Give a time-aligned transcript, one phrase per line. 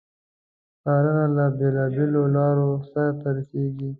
[0.81, 3.89] څارنه له بیلو بېلو لارو سرته رسیږي.